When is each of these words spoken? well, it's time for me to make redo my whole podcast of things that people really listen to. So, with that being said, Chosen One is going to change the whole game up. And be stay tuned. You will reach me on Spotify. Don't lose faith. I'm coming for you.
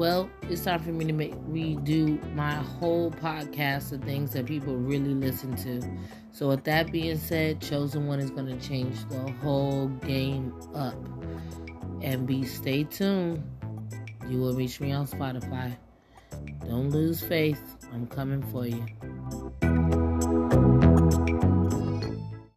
well, 0.00 0.30
it's 0.48 0.64
time 0.64 0.82
for 0.82 0.92
me 0.92 1.04
to 1.04 1.12
make 1.12 1.34
redo 1.42 2.34
my 2.34 2.54
whole 2.54 3.10
podcast 3.10 3.92
of 3.92 4.02
things 4.02 4.32
that 4.32 4.46
people 4.46 4.74
really 4.74 5.12
listen 5.12 5.54
to. 5.56 5.86
So, 6.32 6.48
with 6.48 6.64
that 6.64 6.90
being 6.90 7.18
said, 7.18 7.60
Chosen 7.60 8.06
One 8.06 8.18
is 8.18 8.30
going 8.30 8.46
to 8.46 8.66
change 8.66 9.06
the 9.10 9.30
whole 9.42 9.88
game 9.88 10.54
up. 10.74 10.94
And 12.00 12.26
be 12.26 12.46
stay 12.46 12.84
tuned. 12.84 13.44
You 14.26 14.38
will 14.38 14.54
reach 14.54 14.80
me 14.80 14.90
on 14.92 15.06
Spotify. 15.06 15.76
Don't 16.66 16.88
lose 16.88 17.20
faith. 17.20 17.60
I'm 17.92 18.06
coming 18.06 18.42
for 18.44 18.66
you. 18.66 19.89